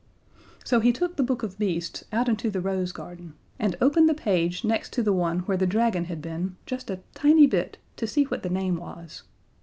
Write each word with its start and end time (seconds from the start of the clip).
So 0.63 0.79
he 0.79 0.91
took 0.91 1.15
The 1.15 1.21
Book 1.21 1.43
of 1.43 1.59
Beasts 1.59 2.05
out 2.11 2.27
into 2.27 2.49
the 2.49 2.59
rose 2.59 2.91
garden 2.91 3.35
and 3.59 3.75
opened 3.79 4.09
the 4.09 4.15
page 4.15 4.63
next 4.65 4.93
to 4.93 5.03
the 5.03 5.13
one 5.13 5.41
where 5.41 5.57
the 5.57 5.67
Dragon 5.67 6.05
had 6.05 6.23
been 6.23 6.55
just 6.65 6.89
a 6.89 7.01
tiny 7.13 7.45
bit 7.45 7.77
to 7.97 8.07
see 8.07 8.23
what 8.23 8.41
the 8.41 8.49
name 8.49 8.77
was. 8.77 9.21